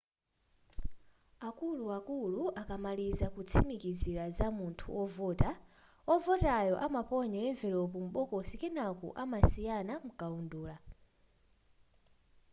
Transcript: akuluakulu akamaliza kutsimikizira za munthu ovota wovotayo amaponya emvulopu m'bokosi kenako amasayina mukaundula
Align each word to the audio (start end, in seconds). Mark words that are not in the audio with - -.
akuluakulu 1.47 2.43
akamaliza 2.61 3.27
kutsimikizira 3.35 4.23
za 4.37 4.47
munthu 4.57 4.87
ovota 5.01 5.51
wovotayo 6.09 6.75
amaponya 6.85 7.39
emvulopu 7.49 7.97
m'bokosi 8.05 8.55
kenako 8.61 9.07
amasayina 9.23 9.93
mukaundula 10.05 10.75